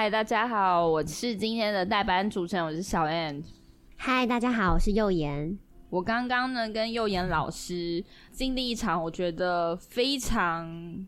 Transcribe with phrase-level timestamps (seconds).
[0.00, 3.42] 嗨，大家好，我是今天的代班主持人，我是小 N。
[3.96, 5.58] 嗨，大家好，我是幼妍。
[5.90, 11.04] 我刚刚呢跟幼妍老师经历一场我觉得非常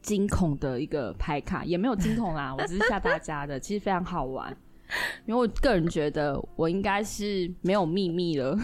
[0.00, 4.56] 惊恐的一个牌卡，也没有惊恐啦， 我只是吓大家的，其实非常好玩。
[5.26, 8.56] 因为我个人觉得我应该是没有秘密了，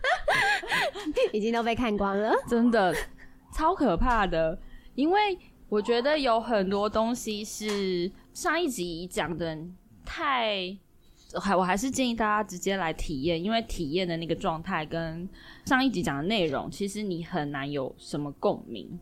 [1.30, 2.94] 已经都被看光了，真的
[3.52, 4.58] 超可怕的，
[4.94, 5.38] 因为。
[5.68, 9.58] 我觉得有很多东西是上一集讲的
[10.04, 10.76] 太，
[11.40, 15.28] 还我还是建议大家直接来体验，因为体验的那个状态跟
[15.64, 18.98] 上一集讲的内容，其实你很难有什么共鸣。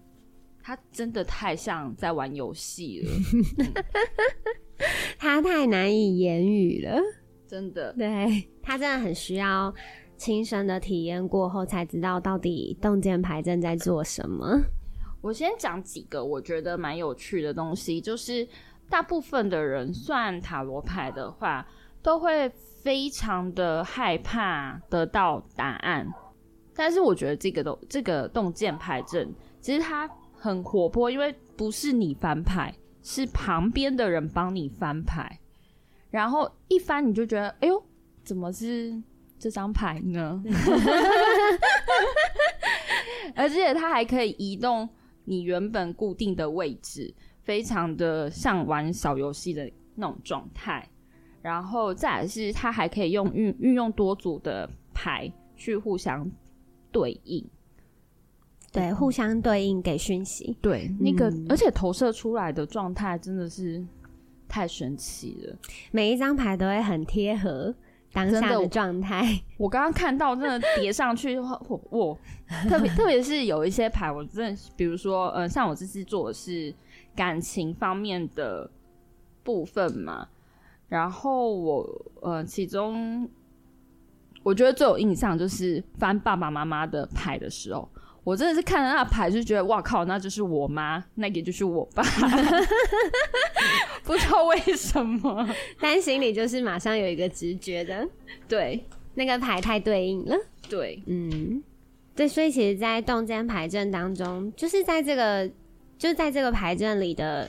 [0.63, 3.11] 他真的太像在玩游戏了，
[5.19, 6.99] 他太难以言语了，
[7.47, 7.93] 真的。
[7.93, 9.75] 对，他真的很需要
[10.17, 14.59] 亲身的体验过后，才知道到底洞见牌阵在做什么。
[15.25, 18.47] 我先讲几个我觉得蛮有趣的东西，就是
[18.91, 21.67] 大部分的人算塔罗牌的话，
[22.03, 22.47] 都会
[22.83, 26.07] 非常的害怕得到答案。
[26.75, 35.41] 但是我觉得这个动这个洞见牌阵，其实它很活泼，因为不是你翻牌，是旁边的人帮你翻牌，
[36.11, 37.83] 然后一翻你就觉得，哎呦，
[38.23, 38.93] 怎么是
[39.39, 40.45] 这张牌呢？
[43.35, 44.87] 而且它还可以移动。
[45.25, 50.89] 你原本固定的位置，非常的像玩小游戏的那种状态，
[51.43, 56.31] 然后再来是它还可以用运运用多组的牌去互相
[56.91, 57.45] 对应，
[58.73, 63.85] 对，互相对应给讯息，对，那个、嗯、而且投射出来的状态真的是
[64.49, 65.59] 太神奇了，
[65.91, 67.75] 每一张牌都会很贴合。
[68.15, 71.61] 当下的状态，我刚刚看到真的叠上去，哇！
[72.69, 76.73] 特别特别是有一些牌，我真的，比如说，呃，像我这次做的是
[77.17, 78.71] 感情方面的
[79.43, 80.29] 部分嘛，
[80.89, 83.29] 然后我呃，其中
[84.45, 87.89] 我觉得最有印象就是翻爸爸妈妈的牌的时候。
[88.25, 92.03] 我真的是看到那牌就觉得哇靠，那就是我妈，那也就是我爸，
[94.03, 95.49] 不知道为什么，
[95.79, 98.09] 但心里就是马上有一个直觉的，
[98.49, 100.37] 对，那个牌太对应了，
[100.69, 101.63] 对，嗯，
[102.17, 105.49] 对，所以其实，在动间牌阵当中，就是在这个，
[105.99, 107.49] 就是在这个牌阵里的。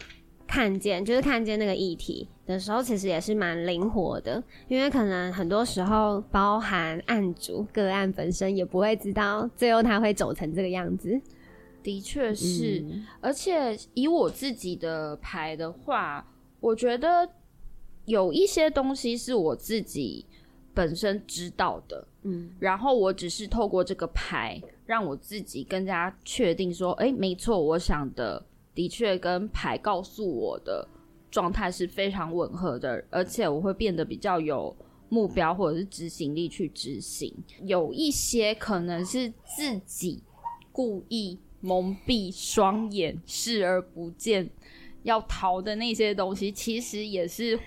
[0.55, 11.19] 看见就是看见那个议题的时候，其实也是蛮灵活的，因为可能很多时候包含案主个案本身也不会知道最后他会走成这个样子。
[11.83, 16.25] 的确是，嗯，而且以我自己的牌的话，
[16.61, 17.29] 我觉得
[18.05, 20.25] 有一些东西是我自己
[20.73, 28.45] 本身知道的，嗯，然后我只是透过这个牌让我自己更加确定说，哎，没错，我想的。
[28.75, 30.87] 的确，跟牌告诉我的
[31.31, 34.75] 状态是非常吻合的，而且我会变得比较有
[35.09, 37.33] 目标或者是执行力去执行。
[37.63, 40.21] 有一些可能是自己
[40.71, 44.49] 故意蒙蔽双眼，视而不见，
[45.03, 47.57] 要逃的那些东西，其实也是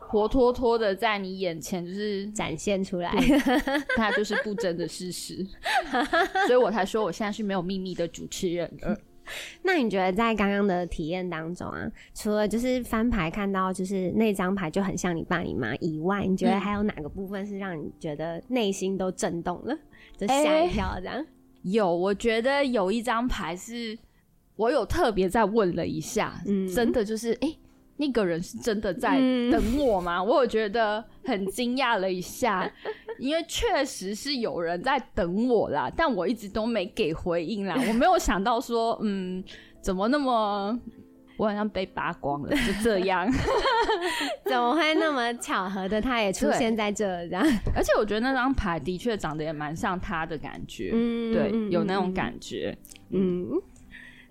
[0.00, 3.14] 活脱脱的在你眼前就是展现出来，
[3.96, 5.46] 它就是不争的事实。
[6.46, 8.98] 所以我才说，我现在是没有秘密的主持人了。
[9.62, 19.78] 那你觉得在刚刚的体验当中啊，除了就是翻牌看到就是那张牌就很像你爸你妈以外，你觉得还有哪个部分是让你觉得内心都震动了，
[20.16, 21.16] 就吓一跳这样？
[21.16, 21.26] 欸，
[21.62, 23.98] 有，我觉得有一张牌是
[24.56, 27.48] 我有特别再问了一下，嗯，真的就是哎。
[27.48, 27.58] 欸
[28.00, 29.18] 那个人是真的在
[29.50, 30.18] 等我吗？
[30.18, 32.70] 嗯、 我有觉得很惊讶了一下，
[33.18, 37.74] 因为确实是有人在等我啦，但我一直都没给回应啦。
[37.88, 39.42] 我没有想到说，嗯，
[39.80, 40.78] 怎么那么，
[41.36, 43.28] 我好像被扒光了，就这样，
[44.44, 47.44] 怎么会那么巧合的，他也出现在这这样？
[47.74, 52.76] 而且我觉得那张牌的确长得也蛮像他的感觉，嗯，对，有那种感觉，
[53.10, 53.50] 嗯。
[53.50, 53.62] 嗯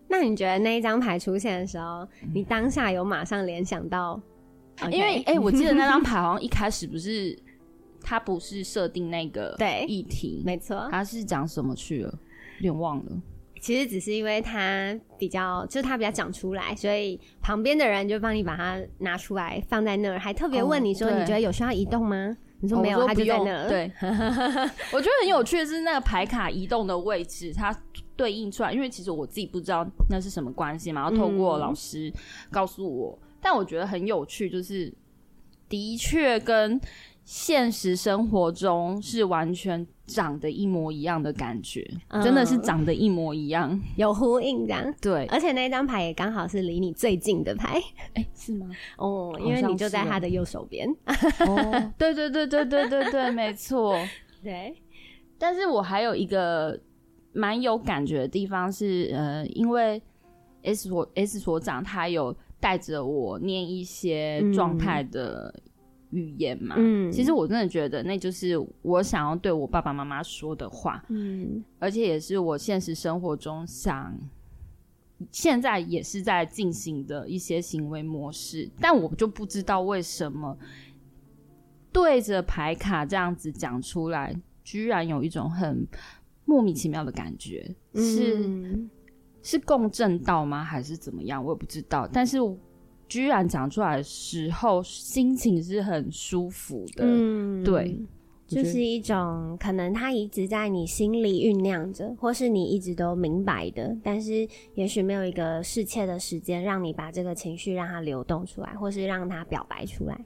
[0.08, 4.20] 那你觉得那一张牌出现的时候，你当下有马上联想到？
[4.92, 7.38] 因为哎、欸， 我记得那张牌好像一开始不是，
[8.02, 12.14] 它不是设定那个 对议题，没错，它是讲什么去了？
[12.60, 13.12] 有点忘了。
[13.60, 22.38] 其实只是因为它比较，就是它比较讲出来，所以旁边的人就帮你把它拿出来放在那儿，还特别问你说，你觉得有需要移动吗？
[22.60, 23.68] 你说没有，它就在那儿。
[23.68, 23.92] 对，
[24.94, 27.76] 我觉得很有趣的是那个牌卡移动的位置，它
[28.18, 32.12] 对应出来，因为其实我自己不知道那是什么关系嘛，然后透过老师
[32.52, 34.92] 告诉我，嗯、但我觉得很有趣，就是
[35.70, 36.82] 的确跟
[37.24, 44.96] 现实生活中是完全长得一模一样的感觉，嗯、真的是长得一模一样，有呼应这样。
[45.02, 47.82] 对，而且那张牌也刚好是离你最近的牌，
[48.14, 48.70] 哎、欸，是吗？
[48.98, 50.88] 哦，因为你就在他的右手边。
[51.46, 53.96] 哦，对对对对对对对，没错。
[54.42, 54.74] 对，
[55.38, 56.80] 但是我还有一个
[57.38, 60.02] 蛮有感觉的地方是，呃，因为
[60.64, 65.62] S 所 S 所长他有带着我念一些状态的、嗯。
[66.12, 74.18] 语言嘛，嗯，其实我真的觉得那就是我想要对我爸爸妈妈说的话，嗯，而且也是我现实生活中想，
[75.34, 80.58] 现在也是在进行的一些行为模式，但我就不知道为什么
[81.92, 84.34] 对着牌卡这样子讲出来，
[84.64, 85.86] 居然有一种很
[86.48, 88.90] 莫名其妙的感觉，是、嗯、
[89.44, 90.64] 是共振到吗？
[90.64, 91.46] 还是怎么样？
[91.46, 92.40] 我也不知道，但是。
[93.10, 97.06] 居然讲出来的时候，心情是很舒服的。
[97.06, 97.98] 嗯，对，
[98.46, 104.46] 就是一种可能它一直在你心里酝酿着，或是你一直都明白的，但是
[104.76, 110.26] 也许没有一个适切的时间让你把这个情绪让它流动出来，或是让它表白出来。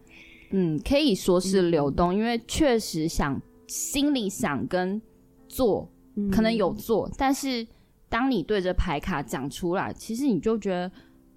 [0.50, 5.00] 嗯，可以说是流动，嗯、因为确实想心里想跟
[5.48, 5.88] 做，
[6.32, 7.66] 可能有做，嗯、但是
[8.10, 10.92] 当你对着牌卡讲出来，其实你就觉得。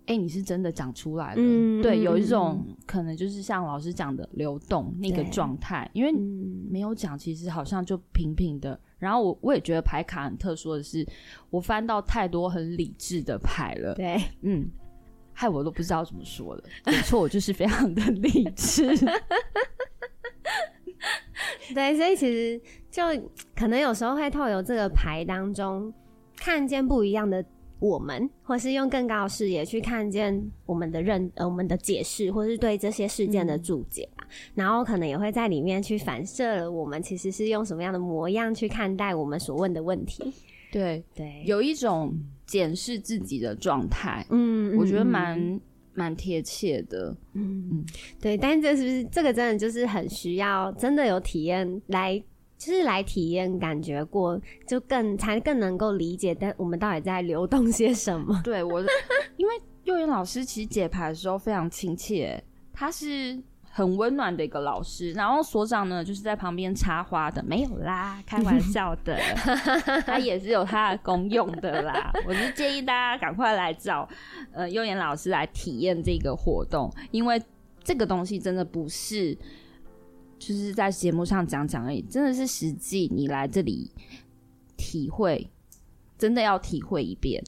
[0.07, 6.13] 哎、欸，你是真的讲出来了，嗯、对，有一种、嗯、可能就是像老师讲的流动那个状态，因为
[6.71, 8.79] 没有讲，其实好像就平平的。
[8.99, 11.09] 然后我我也觉得牌卡很特殊的是，
[11.49, 14.69] 我翻到太多很理智的牌了，对，嗯，
[15.33, 16.63] 害我都不知道怎么说了。
[16.85, 18.95] 没错，我就是非常的理智。
[21.75, 22.61] 对，所以其实
[22.91, 23.03] 就
[23.55, 25.93] 可能有时候会透过这个牌当中
[26.37, 27.45] 看见不一样的。
[27.81, 34.27] 我们，或是用更高的视野去看见我们的认呃，我们的解释，或是对这些事件的注解吧。
[34.31, 40.33] 嗯、然后可能也会在里面去反射了我们其实是用什么样的模样去看待我们所问的问题。
[40.73, 42.17] 对对，对有一种
[42.47, 44.25] 检视自己的状态。
[44.31, 45.61] 嗯，我觉得蛮
[45.95, 47.17] 蛮贴切的。
[47.33, 47.87] 嗯嗯，
[48.21, 48.37] 对。
[48.37, 52.23] 但是这是不是这个真的就是很需要真的有体验来？
[52.57, 58.41] 就是来体验感觉过，就更才更能够理解，但我们到底在流动些什么？
[58.43, 58.81] 对我，
[59.37, 59.53] 因为
[59.83, 62.43] 幼园老师其实解牌的时候非常亲切，
[62.73, 63.39] 他是
[63.77, 65.13] 很温暖的一个老师。
[65.15, 69.19] 然后所长呢，就是在旁边插花的，没有啦， 开玩笑的，
[70.07, 72.13] 他也是有他的功用的啦。
[72.25, 74.09] 我是建议大家赶快来找
[74.53, 77.43] 呃幼妍老师来体验这个活动，因为
[77.83, 79.37] 这个东西真的不是。
[80.37, 83.91] 就是在节目上讲讲而已，真的是实际你来这里
[84.77, 85.49] 体会，
[86.19, 87.43] 真的要体会一遍，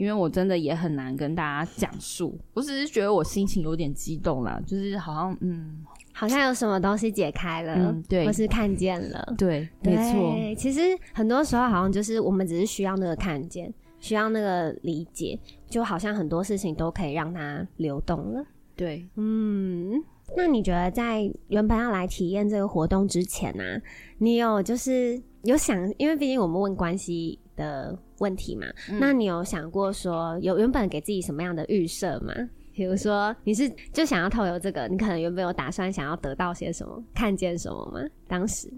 [0.00, 2.34] 因为我真的也很难跟大家讲述。
[2.54, 10.54] 我只是觉得我心情有点激动啦，就是好像嗯，好像有什么东西解开了，嗯、对，或是看见了，对，对没错。
[10.56, 10.80] 其实
[11.12, 15.38] 很多时候好像就是我们只是需要那个看见，需要那个理解，
[15.68, 18.42] 就好像很多事情都可以让它流动了。
[18.74, 20.02] 对，嗯。
[20.36, 23.82] 那你觉得在原本要来体验这个活动之前呢、啊，
[24.18, 32.32] 你有就是有想，因为毕竟我们问关系的问题嘛，嗯、那你有想过说有原本给自己什么样的预设吗？
[32.72, 38.00] 比如说你是就想要透由这个，你可能原本有打算想要得到些什么，看见什么吗？
[38.26, 38.72] 当时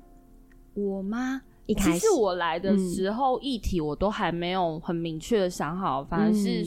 [0.75, 1.41] 我吗？
[1.67, 6.65] 一开始我来的时候，议题我都还没有很明确的想好，反而是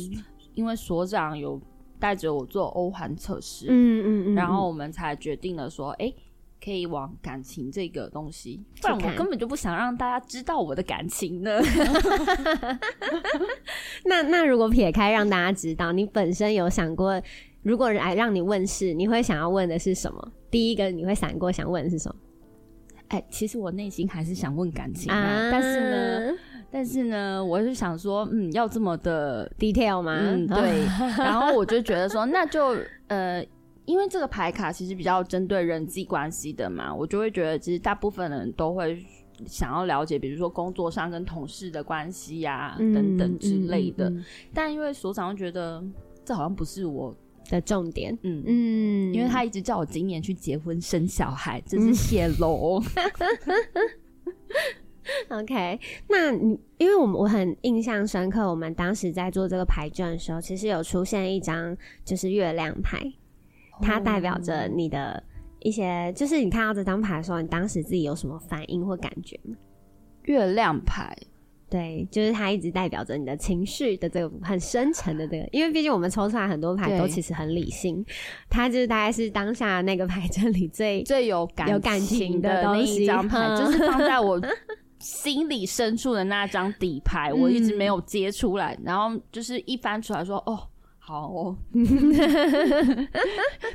[0.54, 1.62] 因为所长有。
[1.98, 6.16] 带着我做欧环测试，嗯嗯嗯，然后我们才决定了说，哎、欸，
[6.64, 11.60] 可以往感情这个东西，不然我根本就不想让大家知道我的感情呢。
[14.06, 17.22] 那那如果撇开让大家知道，你本身有想过，
[17.64, 20.32] 如果来让你问事，你会想要问的是什么？
[20.50, 22.16] 第一个你会闪过想问的是什么？
[23.10, 26.38] 哎、欸，其实我内心还是想问感情啊，啊但是呢。
[26.72, 30.18] 但是呢，我是想说，嗯，要这么的 detail 吗？
[30.20, 30.84] 嗯，对。
[31.18, 32.76] 然后我就觉得说，那就
[33.08, 33.46] 呃，
[33.86, 39.04] 因为这个牌卡其实比较针对人际关系的嘛，我就会觉得，其实大部分人都会
[39.46, 44.10] 想要了解，比如说工作上跟同事的关系呀、啊，嗯、等等之类的。
[44.10, 45.84] 嗯嗯嗯、但因为所长觉得
[46.24, 47.16] 这好像不是我
[47.50, 52.82] 的重点，嗯嗯，因为他一直叫我今年去结婚生小孩，真是泄露。
[55.30, 63.00] OK，那你因为我们我很印象深刻，我们当时在做这个牌阵的时候，其实有出现一张就是月亮牌，
[63.82, 65.22] 它代表着你的
[65.60, 69.56] 一些，就是你看到这张牌的时候，你当时自己有什么反应或感觉吗？
[70.24, 71.16] 月亮牌。
[71.68, 78.06] 对，就是它一直代表着你的情绪的这个很深沉的这个，因为毕竟我们抽出来很多牌都其实很理性，
[78.50, 84.40] 它就是大概是当下那个牌阵里最 最有感有感情的那一张牌，就是放在我
[85.02, 90.70] 心里深处的那张底牌，我一直没有接出来，然后就是一翻出来说，哦，
[91.08, 91.56] 好哦，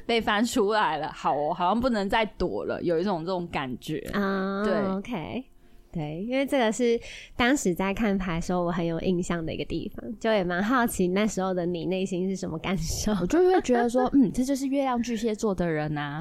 [0.04, 5.44] 被翻出来了，好哦，好像不能再躲了，有一种这种感觉啊，对，OK。
[5.92, 6.96] 对，因为这个是
[7.36, 13.10] 当时在看牌的时候我很有印象的一个地方，就也蛮好奇那时候的你内心是什么感受。
[13.20, 16.20] 我就会觉得说， 嗯，这就是月亮巨蟹座的人啊，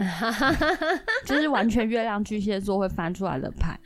[1.25, 3.79] 就是完全月亮巨蟹座会翻出来的牌。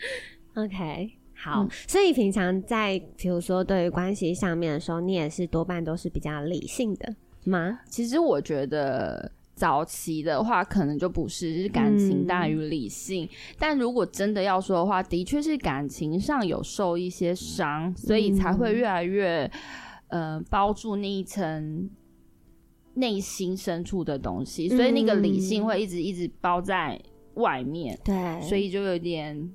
[0.55, 1.11] OK，
[1.43, 7.79] 好，嗯、所以平常在比如说对于关系上面的时候，你也是多半都是比较理性的吗？
[7.89, 9.31] 其实我觉得。
[9.55, 13.23] 早期的话，可能就不是，就是感情大于理性。
[13.23, 19.49] 嗯、但如果真的要说的话，的确是感情上有受一些伤，嗯、所以才会越来越，
[20.07, 21.87] 呃，包住那一层
[22.95, 26.99] 内心深处的东西，所以那个理性会一直一直包在
[27.35, 27.97] 外面。
[28.03, 29.51] 对、嗯，所以就有点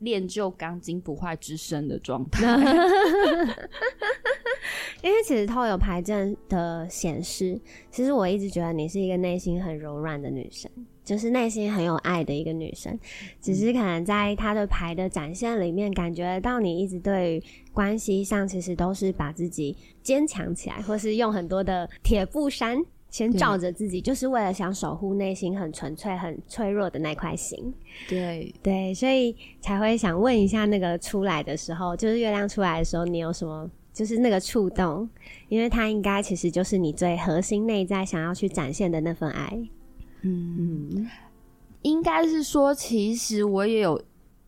[0.00, 2.44] 练就钢筋不坏之身的状态。
[5.02, 7.60] 因为其实透有牌阵的显示，
[7.90, 10.68] 其实我一直觉得你是一个内心很柔软的女生，
[11.04, 12.98] 就是内心很有爱的一个女生。
[13.40, 22.76] 只是可能在她的牌的展现里面，感觉到你一直对于关系上其实都是把自己坚强起来，或是用很多的铁布衫
[23.16, 27.72] 先罩着自己，就是为了想守护内心很纯粹、很脆弱的那块心。
[28.06, 33.70] 对对，所以才会想问一下，那个出来的时候，就是月亮出来的时候，你有什么？
[33.90, 35.08] 就是那个触动，
[35.48, 39.58] 因为它应该其实就是你最核心内在想要去展现的那份爱。
[40.20, 41.10] 嗯，嗯，
[41.80, 43.98] 应该是说，其实我也有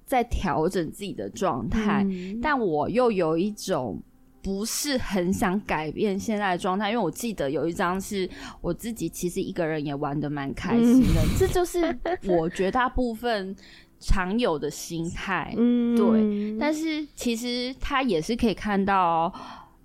[0.04, 3.98] 在调整自己的状态，嗯、但我又有一种
[4.42, 8.28] 不是很想改变现在的状态，因为我记得有一张是
[8.60, 13.56] 我自己其实一个人也玩的蛮开心的，嗯、这就是我绝大部分。
[14.00, 19.32] 常有的心态，嗯，对，但是其实他也是可以看到，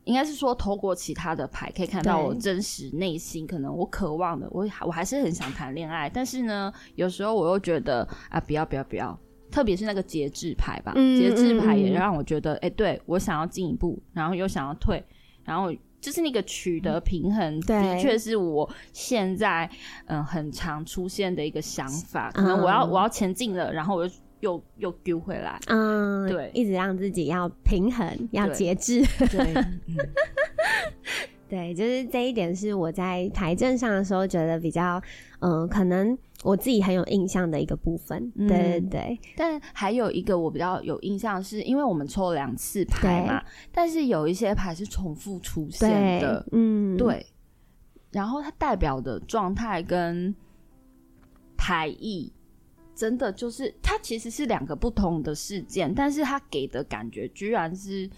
[0.04, 9.20] 应该是说透过其他的牌可以看到我真实内心，可能我渴望的，我我还是很想谈恋爱，但是呢，有时候我又觉得啊，不要不要不要，
[9.54, 15.04] 特别是那个节制牌吧，嗯、节制牌也让我觉得，哎、欸，对我想要进一步，然后又想要退，
[15.44, 15.72] 然后。
[16.04, 19.70] 就是那个取得平衡，的确是我现在
[20.08, 22.30] 嗯很常出现的一个想法。
[22.32, 25.58] 可能我要我要前进了，然后我又又又丢回来。
[25.68, 29.02] 嗯，对，一直让自己要平衡，要节制。
[29.18, 29.54] 对，
[31.48, 35.02] 对，就是这一点是我在台政上的时候觉得比较
[35.40, 36.18] 嗯可能。
[36.44, 39.00] 我自己很有印象的一个部分，对对对。
[39.00, 47.26] 嗯、但还有一个我比较有印象，是因为我们抽了两次牌嘛，但是有一些牌是重复出现的，嗯，对。
[48.12, 50.36] 然后它代表的状态跟
[51.58, 52.32] 牌意，
[52.94, 58.10] 真的就是它其实是两个不同的事件，但是它给的感觉居然是。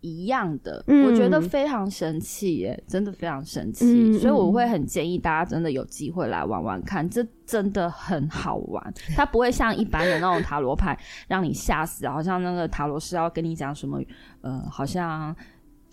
[0.00, 8.94] 一样的，嗯、我觉得非常神奇耶，真的非常神奇，嗯、所以我会很建议大家真的有机会来玩玩看，这真的很好玩。
[9.14, 14.00] 它不会像一般的那种塔罗牌让你吓死，好像那个塔罗师要跟你讲什么，
[14.40, 15.34] 呃，好像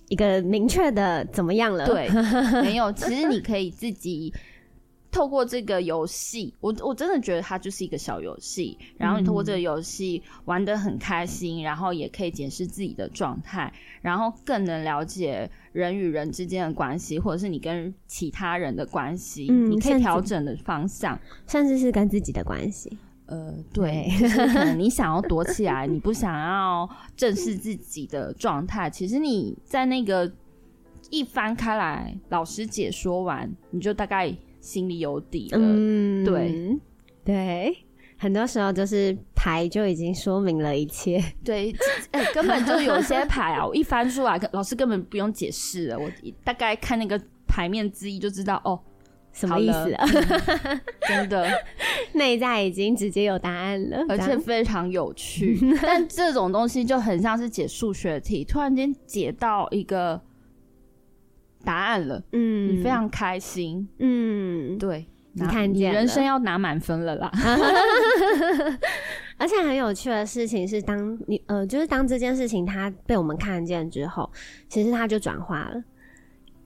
[0.07, 1.85] 一个明确的怎么样了？
[1.85, 2.09] 对，
[2.61, 4.33] 没有， 其实你可以自己。
[5.09, 8.77] 透过这个游戏，我我真的觉得它就是一个小游戏。
[8.97, 13.71] 然后你透过这个游戏玩得很开心，然后也可以检视自己的状态，
[14.01, 22.97] 然后更能了解人与人之间的关系，或者是你跟其他人的关系，嗯、你可以调整的方向，甚至是跟自己的关系。
[23.27, 30.31] 呃，对， 就是可能你想要躲起来，你不想要正视自己的状态，其实你在那个
[31.09, 34.37] 一翻开来，老师解说完，你就大概。
[34.59, 36.77] 心里有底了，嗯，对
[37.23, 37.77] 对，
[38.17, 41.73] 很多时候就是牌就已经说明了一切， 对，
[42.11, 46.09] 哎、欸，根本就有些牌啊， 我一翻出来，老师根本不用解释了，我
[46.43, 48.79] 大概看那个牌面之一就知道哦，
[49.31, 50.05] 什么意思啊？
[50.63, 51.47] 嗯、 真的，
[52.13, 55.59] 内在已经直接有答案了，而且非常有趣。
[55.81, 60.21] 但这种东西就很像是解数学题，突然间解到一个。
[61.67, 67.29] 答案了，嗯，你非常开心，嗯，对，你看见你人生要拿满分了啦。
[69.37, 74.31] 而且很有趣的事情是当，当你呃，就是当这件事情它被我们看见之后，
[74.69, 75.83] 其实它就转化了。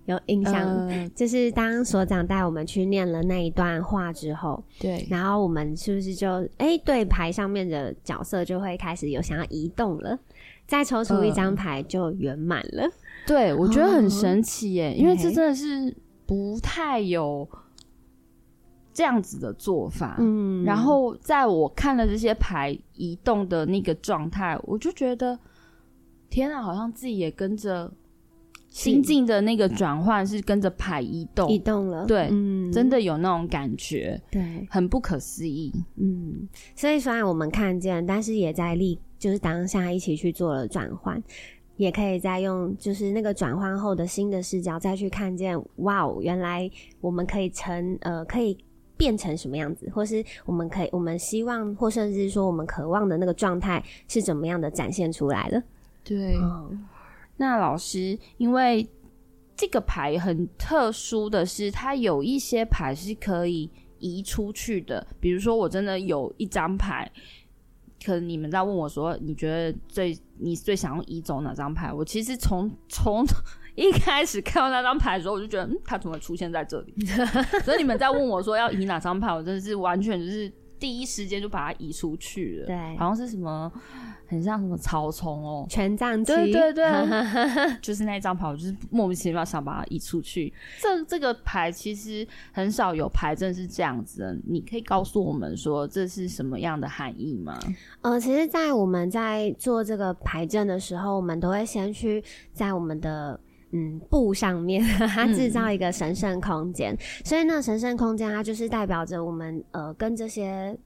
[0.06, 10.18] 有印象，呃、就是当所长带我们去念了那一段话之后，对，然后我们是不是就哎、欸，对牌上面的角色就会开始有想要移动了，
[10.68, 12.84] 再抽出一张牌就圆满了。
[12.84, 12.92] 呃、
[13.26, 17.48] 对，我觉得很神奇耶，哦、因为这真的是不太有
[18.94, 20.18] 这样子的做法。
[20.20, 25.38] 嗯，然后在我看了这些牌移动的那个状态，我就觉得
[26.30, 27.92] 天啊，好像自己也跟着。
[28.72, 36.48] 心境的那个转换是跟着牌移动，移动了，对，嗯，真的有那种感觉，对，很不可思议，嗯。
[36.74, 41.22] 所以虽然我们看见，但是也在立，就是当下一起去做了转换，
[41.82, 46.70] 也可以再用就是那个转换后的新的视角再去看见，哇哦，原来
[47.00, 48.56] 我们可以成呃，可以
[48.96, 55.64] 变成什么样子，或是我们可以，我们希望，或甚至说我们渴望的那个状态是怎么样的展现出来的，
[56.04, 56.38] 对。
[56.38, 56.88] 嗯
[57.38, 58.88] 那老师，因为
[59.56, 65.08] 这个牌很特殊的是，它有一些牌是可以移出去的。
[65.20, 67.12] 比如说，我真的有一张牌，
[68.06, 71.94] 可能你们在问我说，你觉得最你最想要移走哪张牌？
[71.94, 73.24] 我其实从从
[73.76, 76.94] 一开始看到那张牌的时候，我就觉得，嗯，它怎么会出现在这里？
[77.64, 82.68] 所以你们在问我说要移哪张牌，我真的是完全就是第一时间就把它移出去了。
[82.68, 83.72] 对，好像是什么。
[84.32, 86.86] 很像什么草丛哦，权杖七，对对对，
[87.84, 90.54] 就是那张牌，我就是莫名其妙想把它移出去。
[90.80, 97.60] 这这个牌其实很少有牌阵是这样子的，你可以告诉我们说这是什么样的含义吗？
[98.02, 102.24] 呃，其实，在我们在做这个牌阵的时候，我们都会先去
[102.54, 103.38] 在我们的
[103.72, 110.78] 嗯布上面， 它制造一个神圣空间，嗯、所以呢神圣空间它就是代表着我们呃跟这些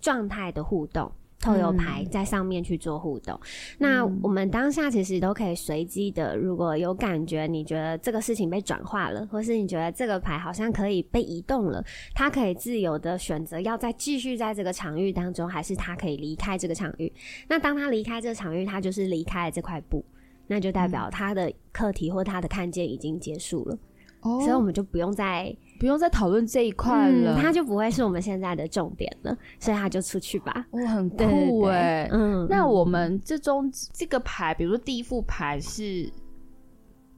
[0.00, 1.12] 状态的互动。
[1.46, 3.40] 透油牌在上面去做互动，嗯、
[3.78, 11.84] 那我们当下其实都可以随机的，如果有感觉，你觉得这个事情被转化了，或是你觉得这个牌好像可以被移动了，
[12.14, 17.12] 它可以自由的选择要再继续在这个场域当中，还是它可以离开这个场域。
[17.48, 20.04] 那当他离开这个场域，他就是离开了这块布，
[20.48, 23.78] 那就代表他的课题或他的看见已经结束了。
[24.22, 25.56] 哦，所以我们就不用再。
[25.78, 30.66] 不用再讨论这一块了，它、嗯、就不会是我们现在的重点了，所以它就出去吧。
[30.70, 32.46] 哦，很酷哎，嗯。
[32.48, 36.10] 那我们这中这个牌，比如说第一副牌是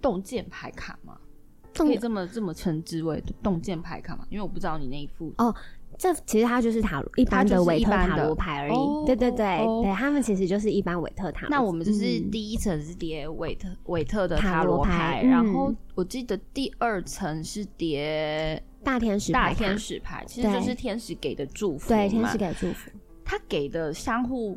[0.01, 1.17] 洞见牌卡吗？
[1.75, 4.27] 可以这么这么称之为洞见牌卡吗？
[4.31, 5.55] 因为我不知道你那一副哦。
[5.99, 11.51] 这其实它就是塔罗一般的韦特塔罗牌而已，哦、对对对，哦、对他们其实就是一般韦特塔罗。
[11.51, 22.91] 那我们就是第一层是叠韦特韦特的塔罗牌，然后我记得第二层是叠大天使大天使牌，其实就是天使给的祝福，对天使给的祝福，
[23.25, 24.57] 他给的相互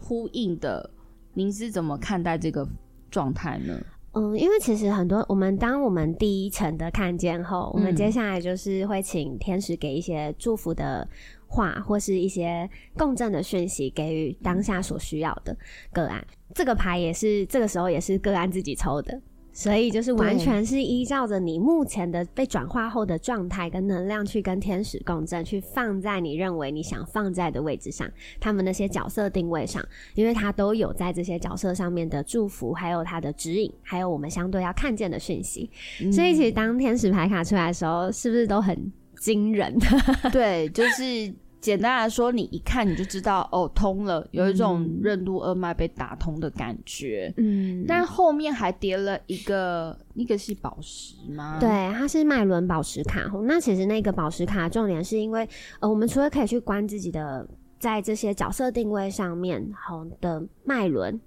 [0.00, 0.88] 呼应的，
[1.34, 2.64] 您是怎么看待这个
[3.10, 3.76] 状态呢？
[4.18, 11.08] 嗯，因为其实很多，我们当我们第一层的看见后，我们接下来就是会请天使给一些祝福的
[11.46, 15.56] 话，或是一些共振的讯息，给予当下所需要的
[15.92, 16.26] 个案。
[16.52, 19.20] 这个牌也是这个时候也是个案自己抽的。
[19.58, 35.68] 所以就是完全是依照着你目前的被转化后的状态跟能量去跟天使共振，去放在你认为你想放在的位置上，他们那些角色定位上，因为他都有在这些角色上面的祝福，还有他的指引，还有我们相对要看见的讯息。
[36.00, 39.76] 嗯、所以其实当天使牌卡出来的时候，是不是都很惊人？
[40.32, 41.34] 对，就是。
[41.60, 47.32] 简单来说，你一看你就知道哦，通了，有一种任督二脉被打通的感觉。
[47.36, 51.58] 嗯，但后面还叠了一个，那个是宝石吗？
[51.60, 53.28] 对，它是脉轮宝石卡。
[53.44, 55.48] 那其实那个宝石卡重点是因为，
[55.80, 57.46] 呃，我们除了可以去观自己的
[57.78, 61.20] 在这些角色定位上面好的脉轮，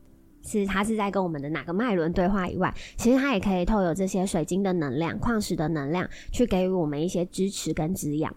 [0.43, 8.33] 是它是在跟我们的哪个脉轮对话以外，其实它也可以透有这些水晶的能量、矿石的能量，去给予我们一些支持跟滋养。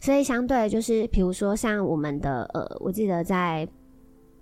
[0.00, 3.66] 所以相对就是，比如说像我们的呃，我记得在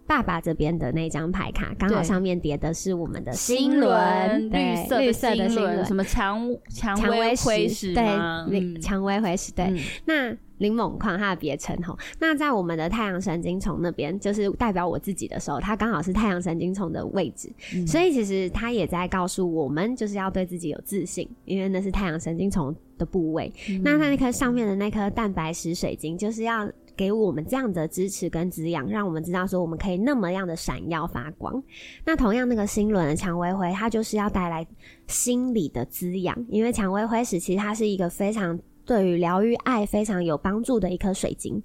[0.07, 9.73] 爸爸这边的那张牌卡，刚好上面叠的是我们的心轮，绿色绿色的心轮，什么蔷蔷薇辉石，对，蔷薇辉石，对，
[10.05, 10.37] 那。
[10.59, 23.53] 灵锰矿它的别称吼，那在我们的太阳神经丛那边，就是代表我自己的时候，它刚好是太阳神经丛的位置，嗯、所以其实它也在告诉我们，就是要对自己有自信，因为那是太阳神经丛的部位。
[23.69, 31.61] 嗯、那它那颗上面的那颗蛋白石水晶，就是要给我们这样的支持跟滋养，让我们知道说我们可以那么样的闪耀发光。
[32.05, 34.65] 那同样那个星轮的蔷薇灰，它就是要带来
[35.09, 38.57] 心理的滋养，因为蔷薇灰石其实它是一个非常。
[38.85, 41.63] 对于疗愈爱非常有帮助的一颗水晶，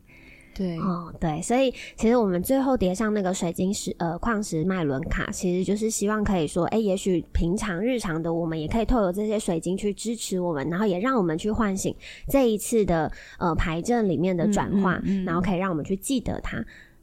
[0.56, 11.96] 对，哦，对，所以其实我们最后叠上那个水晶石呃矿石脉轮卡，其实就是希望可以说，哎，也许平常日常的我们也可以透过这些水晶去支持我们，然后也让我们去唤醒
[12.28, 16.58] 这一次的呃牌阵里面的转化，嗯嗯嗯、然后可以让我们去记得它，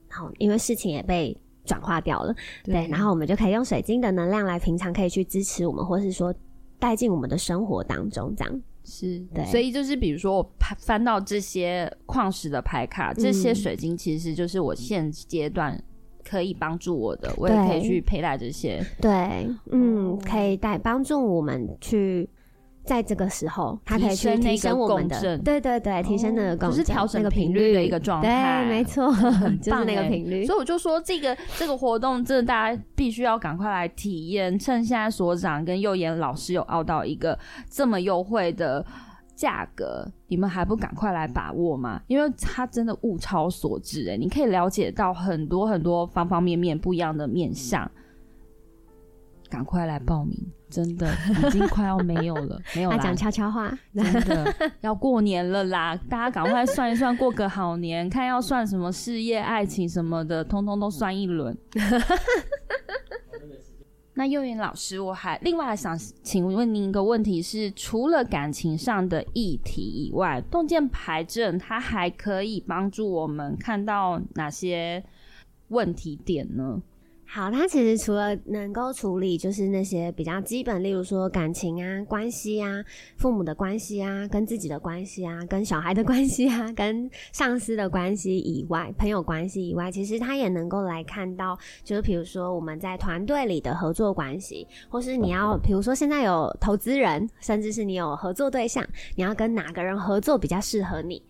[0.09, 6.35] 然后因为事情也被转化掉了，对，对，然后我们就可以用水晶的能量来平常可以去支持我们，或是说
[6.79, 8.63] 带进我们的生活当中，这样。
[8.87, 15.79] 是，对，所以就是比如说我翻到这些矿石的牌卡，这些水晶其实就是我现阶段
[16.25, 22.29] 可以帮助我的，我也可以去佩戴这些，对，嗯，可以带帮助我们去。
[22.87, 30.47] 在这个时候，它可以去提升我们的，对对对，提升那个共振，就是调整那个频率的一个状态，对，没错， 很 棒那个频率。
[30.47, 34.57] 所以我就说，这个这个活动，真的大家必须要赶快来体验。
[34.59, 37.37] 趁现在所长跟幼妍老师有熬到一个
[37.69, 38.85] 这么优惠的
[39.35, 42.01] 价格，你们还不赶快来把握吗？
[42.07, 47.91] 因为它真的物超所值，哎，你可以了解到很多很多方方面面不一样的面向。
[49.49, 50.37] 赶快来报名！
[50.69, 51.09] 真的
[51.47, 52.99] 已经快要没有了， 没有啦。
[52.99, 55.97] 讲悄悄话，真的要过年了啦！
[56.09, 61.57] 大家赶快算一算，过个好年，看要算什么事业、爱情什么的，通通都算一轮。
[64.19, 75.05] 那幼云老师，我还另外想请问您一个问题是：除了感情上的议题以外，洞见牌阵它还可以帮助我们看到哪些
[75.69, 76.81] 问题点呢？
[77.37, 82.83] 好，它其实除了能够处理就是那些比较基本，例如说感情啊、关系啊、
[83.19, 98.83] 父母的关系啊、跟自己的关系啊、跟小孩的关系啊、 跟上司的关系以外，朋友关系以外，其实它也能够来看到，就是比如说我们在团队里的合作关系，或是你要，比如说现在有投资人，甚至是你有合作对象，
[99.15, 101.23] 你要跟哪个人合作比较适合你？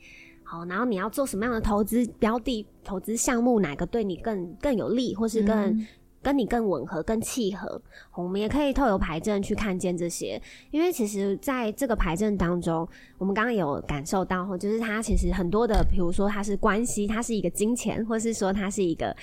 [0.48, 5.86] 好，然后你要做什么样的投资标的、投资项目，哪个对你更更有利，或是更、嗯、
[6.22, 7.82] 跟你更吻合、更契合？
[8.14, 19.14] 我们也可以透过牌证去看见这些，因为其实在这个牌证当中，我们刚刚有感受到，就是它其实很多的，比如说它是关系，它是一个金钱，或是说它是一个。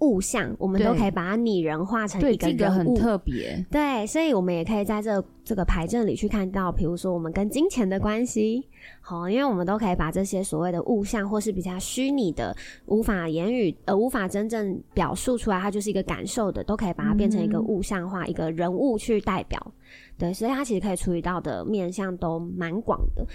[0.00, 3.64] 物象，我们都可以把它拟人化成一个人物，这个很特别。
[3.70, 8.62] 对，所以我们也可以在这这个牌阵里去看到，比如说我们跟金钱的关系，
[9.00, 12.54] 好，因为我们都可以把这些所谓的物象，或是比较虚拟的、
[12.86, 19.72] 无法言语呃无法真正表述出来，它就是一个感受的，都可以把它变成一个物象化，嗯、一个人物去代表。
[20.18, 23.26] 对，所以它其实可以处理到的面向都蛮广的。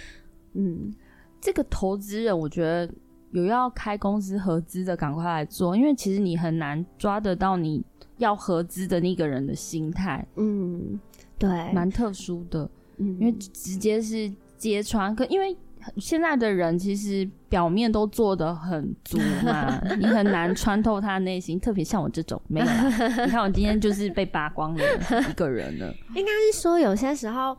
[0.54, 0.92] 嗯，
[1.40, 2.88] 这个投资人，我觉得。
[3.32, 7.84] 有要开公司合资的，赶快来做，因为其实你很难抓得到你
[8.18, 10.26] 要合资的那个人的心态。
[10.36, 11.00] 嗯，
[11.38, 15.16] 对，蛮特殊的，嗯，因为直接是揭穿。
[15.16, 15.56] 可因为
[15.96, 21.58] 现在的人其实表面都做的很足嘛， 你很难穿透他内心。
[21.58, 24.84] 特别像我这种，没有啦，你看我今天就是被扒光了
[25.28, 25.92] 一个人了。
[26.14, 27.56] 应该是说有些时候。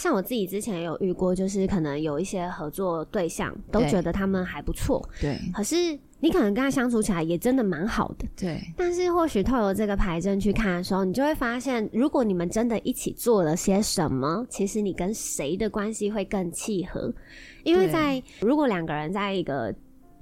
[0.00, 5.38] 像我自己之前有遇过，就是可能有一些合作对象都觉得他们还不错，对。
[5.52, 5.76] 可是
[6.20, 8.58] 你可能跟他相处起来也真的蛮好的，对。
[8.78, 17.12] 但是或许透过这个牌阵去看的时候，你就会发现，如果你们真的一起做了些什么，其实你跟谁的关系会更契合？
[17.62, 19.70] 因为在如果两个人在一个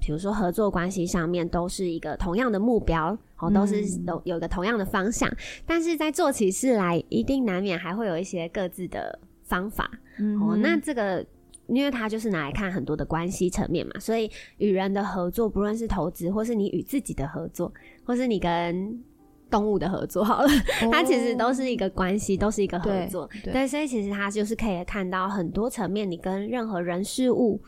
[0.01, 9.17] 比如说合作关系上面都是一个同样的目标，哦，都是有有一个同样的方向，嗯、但是在做起事来，一定难免还会有一些各自的。
[9.49, 11.25] 方法、嗯、哦，那这个，
[11.67, 17.73] 因为它就是拿来看很多的关系层面嘛，所以与人的合作，不论是投资，或是你与自己的合作，
[18.05, 19.03] 或是你跟
[19.49, 20.47] 动物的合作，好了，
[20.83, 23.27] 哦、它其实都是一个关系，都是一个合作。
[23.43, 27.59] 对，对，所以其实它就是可以看到很多层面，你跟任何人事物。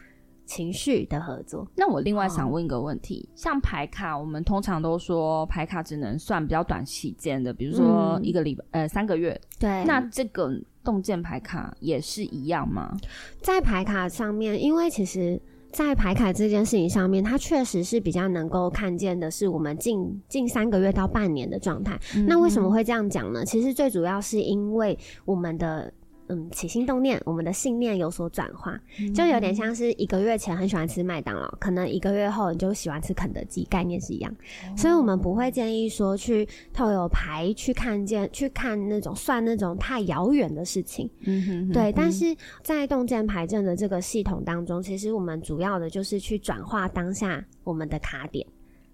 [0.44, 1.66] 情绪的合作。
[1.78, 9.40] 那我另外想问一个问题，哦、像牌卡，我们通常都说牌卡只能算比较短期间的，比如说一个礼拜、嗯、呃三个月。
[9.58, 9.86] 对。
[9.86, 10.52] 那这个
[10.84, 12.96] 洞见牌卡也是一样吗？
[13.42, 15.42] 在牌卡上面，因为其实，
[15.72, 22.00] 在牌卡这件事情上面，它确实是比较能够看见的是我们近近三个月到半年的状态。
[22.16, 23.46] 嗯、那为什么会这样讲呢？
[23.46, 25.94] 其实最主要是因为我们的。
[26.28, 28.80] 嗯，起心动念，我们的信念有所转化，
[29.14, 34.34] 就有点像是一个月前很喜欢吃麦当劳，可能一个月后你就喜欢吃肯德基，概念是一样。
[34.78, 41.10] 所以我们不会建议说去透有牌去看见、去看那种算那种太遥远的事情。
[41.26, 41.92] 嗯哼，对。
[41.92, 48.46] 但是在洞见牌阵的这个系统当中，其实我们主要的就是去转化当下我们的卡点。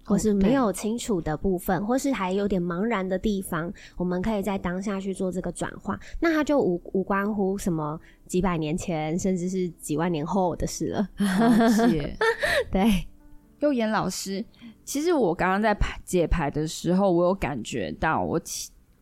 [0.08, 5.98] 或是没有清楚的部分，或是还有点茫然的地方，我们可以在当下去做这个转化。
[6.20, 11.08] 那它就无无关乎什么几百年前，甚至是几万年后的事了。
[11.70, 12.12] 是，
[12.72, 13.06] 对。
[13.60, 14.44] 又妍老师，
[14.84, 18.40] 其实我刚刚在排解牌的时候，我有感觉到我，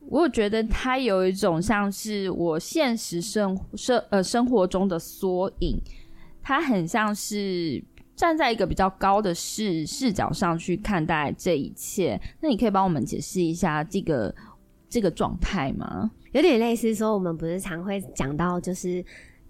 [0.09, 5.79] 我觉得他有一种像是我现实生生呃生活中的缩影，
[6.43, 7.85] 它很像是
[8.17, 12.21] 站在一个比较高的视视角上去看待这一切。
[12.41, 14.35] 那你可以帮我们解释一下这个
[14.89, 16.11] 这个状态吗？
[16.33, 19.05] 有点类似说，我们不是常会讲到，就是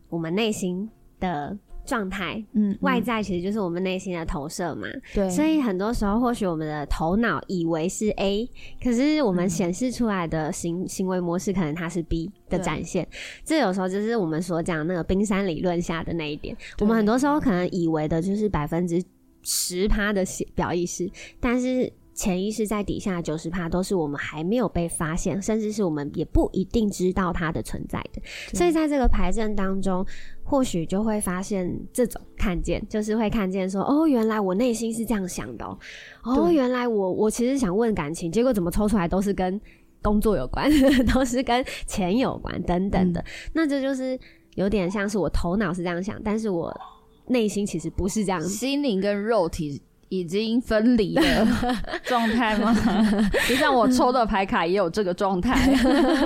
[0.08, 1.56] 我们内心的。
[1.86, 8.46] 状态，嗯，嗯，外在其实就是我们内心的投射嘛，对，所以很多时候或许我们的头脑以为是 A，
[8.82, 13.06] 可是我们显示出来的行、嗯、行为模式可能它是 B 的展现，
[13.44, 19.02] 这有时候就是我们所讲那个冰山理论下的那一点，我们很多时候可能以为的就是百分之
[19.42, 21.92] 十趴的表意识，但是。
[22.16, 28.22] 潜意识在底下九十趴都是我们还没有被发现，甚至是我们也不一定知道它的存在的。
[28.54, 30.04] 所以在这个牌阵当中，
[30.42, 35.78] 或许就会发现这种看见，就是会看见说：哦，原来我内心是这样想的哦。
[36.24, 39.60] 哦，原来我我其实想问感情，结果怎么抽出来都是跟
[40.00, 40.70] 工作有关，
[41.12, 43.20] 都是跟钱有关等等的。
[43.20, 44.18] 嗯、那这就是
[44.54, 46.74] 有点像是我头脑是这样想，但是我
[47.26, 49.82] 内心其实不是这样，心灵跟肉体。
[50.08, 51.46] 已经分离的
[52.04, 52.74] 状态吗？
[53.48, 55.72] 就像我抽的牌卡也有这个状态。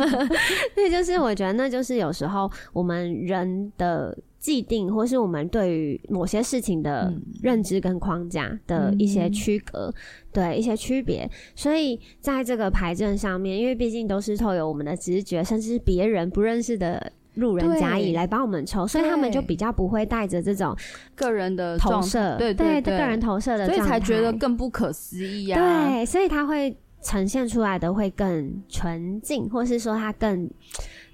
[0.77, 7.13] 那就是我觉得，那就是有时候我们人的既定，或是我们对于某些事情的
[7.43, 9.95] 认知跟框架的一些区隔，嗯、
[10.33, 11.31] 对一些区别。
[11.55, 17.13] 所以在这个牌阵上面，因为毕竟都是透过我们的直觉，甚至是别人不认识的。
[17.35, 20.77] 路人甲乙来帮我们抽，所以他们就比较不会带着这种
[21.15, 25.59] 个人的投射，对对，对个人投射的，所以才觉得更不可思议啊。
[25.59, 30.51] 对，所以他会呈现出来的会更纯净，或是说他更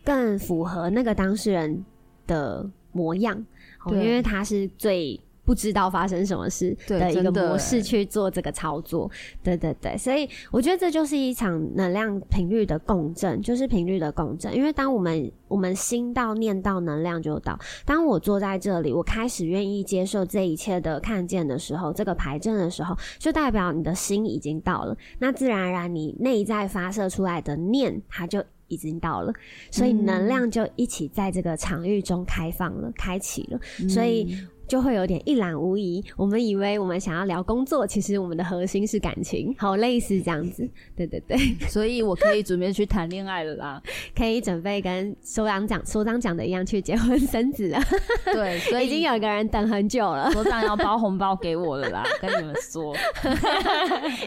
[0.05, 1.85] 更符合那个当事人
[2.26, 3.44] 的模样，
[3.90, 5.20] 因为他是最。
[5.46, 9.09] 不知道发生什么事的一个模式去做这个操作，
[9.44, 14.54] 对对对，所以我觉得这就是一场能量频率的共振，就是频率的共振。
[14.54, 17.56] 因为当我们我们心到念到，能量就到。
[17.85, 24.96] 当我坐在这里，我开始愿意接受这一切的看见的时候，这个牌阵的时候，就代表你的心已经到了。
[25.20, 29.32] 那自然而然，你内在发射出来的念，它就已经到了，
[29.70, 34.37] 所以能量就一起在这个场域中开放了，开启了，所以。
[34.66, 36.05] 就会有点一览无遗。
[36.16, 40.68] 我们以为我们想要聊工作，其实我们的核心是感情，好类似这样子。
[40.96, 41.37] 对对对，
[41.68, 43.83] 所以我可以准备去谈恋爱了啦，
[44.16, 47.81] 可以准备跟所长讲所长讲的一样去结婚生子了。
[48.24, 52.94] 对，所以 已经有一个人等很久了，所长要包红包给我了啦， 跟你们说，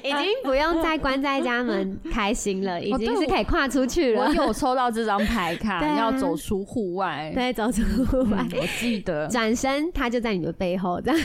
[0.03, 4.25] 已经不用再关在家门开心了，已经是可以跨出去了。
[4.25, 8.59] 我有抽到这张牌卡，啊、要走出户外，对，走出户外、嗯。
[8.61, 10.28] 我记得转身，他就在。
[10.29, 11.19] 在你的背后，这样。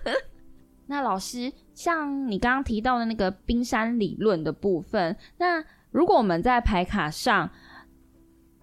[0.86, 7.48] 那老师，像你刚刚提到的那个冰山理论的部分，那如果我们在牌卡上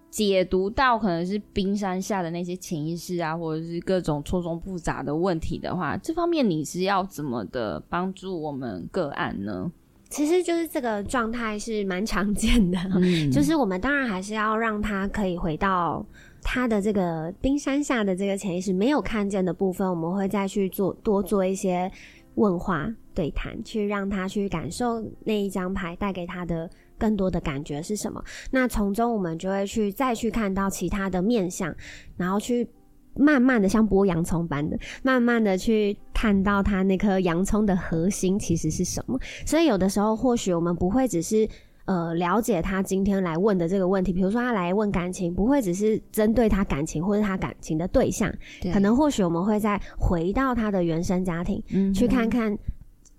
[0.08, 9.72] 解读到可能是冰山下的那些潜意识啊，或者是各种错综复杂的问题的话，这方面你是要怎么的帮助我们个案呢？
[10.08, 16.04] 其实就是这个状态是蛮常见的，嗯， 就是我们当然还是要让他可以回到。
[16.42, 21.90] 他的这个冰山下的这个潜意识没有看见的部分，我们会再去做多做一些
[22.34, 28.22] 问话对谈，去让他去感受那一张牌带给他的更多的感觉是什么。
[28.50, 31.74] 那从中我们就会去再去看到其他的面相，
[32.16, 32.68] 然后去
[33.14, 39.18] 慢慢的像剥洋葱般的，慢慢的去看到他那颗洋葱的核心其实是什么。
[39.46, 41.48] 所以有的时候或许我们不会只是。
[41.84, 48.32] 呃，了解他今天来问的这个问题，比如说他来问感情，不会只是针对他感情或者他感情的对象，
[48.72, 52.56] 可能或许我们会再回到他的原生家庭，嗯，去看看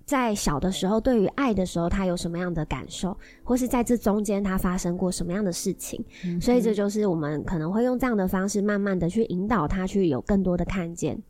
[0.05, 11.21] 在小的时候对于爱的时候他有什么样的感受，或是在这中间他发生过什么样的事情，嗯，所以这就是我们可能会用这样的方式，慢慢的去引导他去有更多的看见。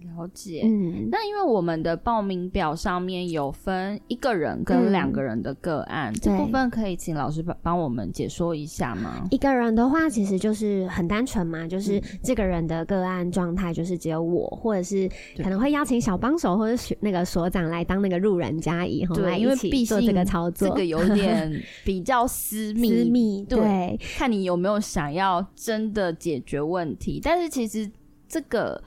[0.00, 9.26] 了解，嗯，那因为我们的报名表上面有分一个人跟两个人的个案，嗯，这部分可以请老师帮帮我们解说一下吗？
[9.30, 15.08] 一个人的话，其实就是很单纯嘛，就是这个人的个案状态就是只有我，或者是
[15.42, 27.90] 可能会邀请小帮手或者那个所长来当那个路人甲乙，对，因为毕竟做这个操作，这个有点比较私密，私密，对，对，看你有没有想要真的解决问题，但是其实
[28.28, 28.80] 这个。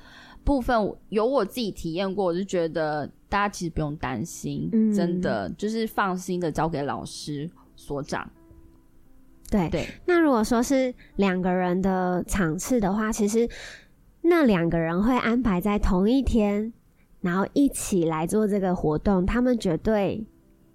[0.44, 8.30] 部分有我自己体验过，我就觉得大家其实不用担心，嗯，真的就是放心的交给老师所长。
[9.50, 13.48] 对对，那如果说是两个人的场次的话，其实
[14.22, 16.72] 那两个人会安排在同一天
[17.20, 20.26] 然后一起来做这个活动，他们绝对。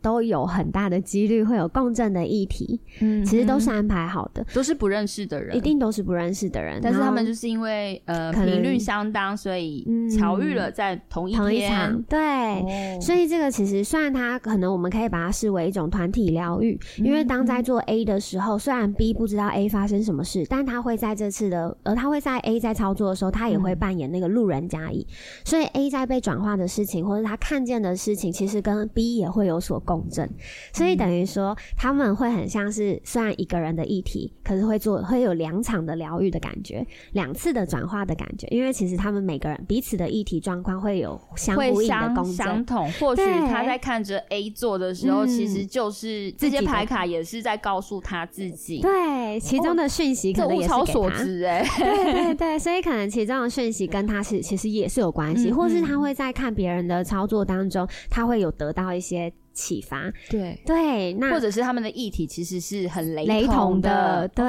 [0.06, 9.84] 都有很大的几率会有共振的议题，嗯，其实都是安排好的，都是不认识的人，一定都是不认识的人，但是他们就是因为呃频率相当，所以
[10.16, 25.04] 巧遇了在同一天，同一场，对，哦，所以这个其实虽然它可能我们可以把它视为一种团体疗愈，因为当在做 A 的时候，虽然 B 不知道 A 发生什么事，但他会在这次的，呃他会在 A 在操作的时候，他也会扮演那个路人甲乙，
[25.44, 30.28] 所以 A 在被转化的事情，或者他看见的事情，其实跟 B 也会有所共振。
[30.72, 38.48] 所以等于说，他们会很像是虽然一个人的议题，可是会做会有两场的疗愈的感觉，两次的转化的感觉。
[38.50, 42.90] 因为其实他们每个人彼此的议题状况会有相呼应的共振，相同。
[42.94, 48.80] 或许他在看着 A 座的时候，其实就是这些牌卡也是在告诉他自己。
[48.80, 50.56] 对，其中的讯息可能。
[50.56, 59.30] 物超所值哎，对对对，所以可能其中的讯息跟他是其实也是有关系，或是他会在看别人的操作当中，他会有得到一些。
[59.56, 60.60] 启发，对。
[60.64, 64.44] 对，那或者是他们的议题其实是很雷雷同的，对，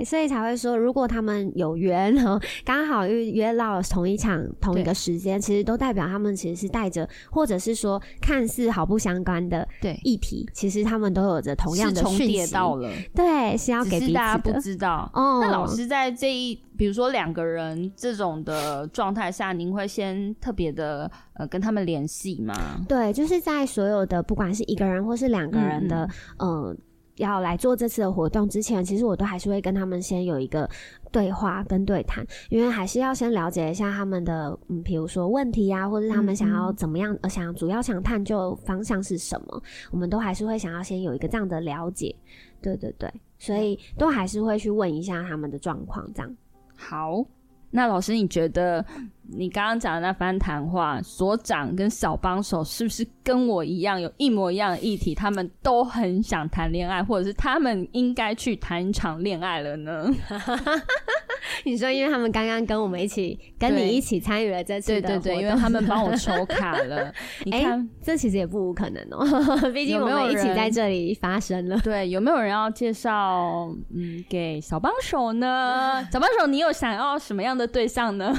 [0.00, 2.16] 哦、所以才会说，如果他们有缘，
[2.64, 10.00] 刚好又约到了同一场同一个时间，其实都代表他们其实是带着，或者是说看似毫不相关的对。
[10.02, 12.52] 议题，其实他们都有着同样的讯息。
[12.52, 15.10] 到了，对，是要给彼此的，大家不知道。
[15.12, 15.40] 哦。
[15.42, 16.58] 那老师在这一。
[16.76, 22.54] 比如说两个人这种的状态下，您会先特别的呃跟他们联系吗？
[22.88, 26.08] 对，就是在所有的不管是一个人或是两个人的
[26.38, 26.76] 嗯、呃、
[27.16, 30.68] 要来做这次的活动之前，其实我都还是会跟他们先有一个
[31.10, 42.14] 对话跟对谈，因为还是要先了解一下他们的嗯，比如说问题啊，或者他们想要怎么样，呃，想主要想探究方向是什么，我们都还是会想要先有一个这样的了解。
[42.62, 46.36] 对对对，所以都还是会去问一下他们的状况，这样。
[46.76, 47.24] 好，
[47.70, 48.84] 那老师，你觉得
[49.28, 55.14] 你刚刚讲的那番谈话，所长跟小帮手是不是跟我一样，有一模一样的议题？
[55.14, 60.08] 他们都很想谈恋爱，或者是他们应该去谈一场恋爱了呢？
[61.64, 67.12] 你说，因为他们刚刚跟我们一起，跟你一起参与了这次的，对对对，因为他们帮我抽卡了。
[67.44, 71.78] 你看、欸，这其实也不无可能哦、喔， 毕竟我们一起在这里发生了。
[71.80, 76.06] 对，有没有人要介绍嗯给小帮手呢？
[76.12, 78.34] 小帮手，你有想要什么样的对象呢？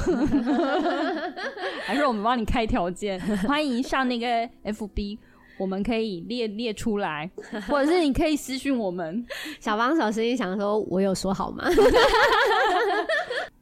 [1.86, 4.28] 还是我们帮你开条件， 欢迎上那个
[4.66, 5.18] FB。
[5.58, 7.28] 我们可以列列出来，
[7.68, 9.26] 或者是你可以私讯我们。
[9.60, 11.66] 小帮手实际想说，我有说好吗？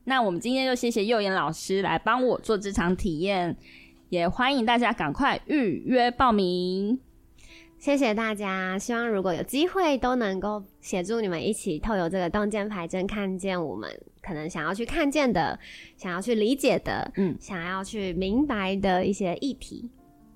[0.04, 3.56] 那我们今天就谢谢幼妍老师来帮我做这场体验，
[4.10, 7.00] 也欢迎大家赶快预约报名。
[7.86, 13.88] 谢谢大家，希望如果有机会都能够协助你们一起透由这个洞见牌阵，看见我们
[14.24, 15.60] 可能想要去看见的、
[15.96, 19.88] 想要去理解的、嗯，想要去明白的一些议题，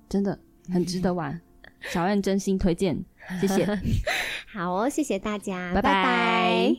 [0.08, 0.38] 真的
[0.72, 1.40] 很值得玩。
[1.90, 2.96] 小燕真心推荐，
[3.40, 3.66] 谢谢。
[4.54, 5.92] 好哦，谢谢大家，拜拜。
[5.92, 6.76] 拜拜。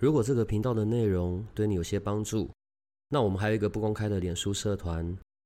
[0.00, 2.48] 如果这个频道的内容对你有些帮助，
[3.08, 5.18] 那我们还有一个不公开的脸书社团，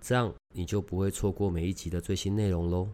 [0.00, 2.88] 这样你就不会错过每一集的最新内容喽。